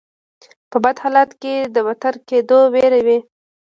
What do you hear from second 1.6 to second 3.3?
د بدتر کیدو ویره وي.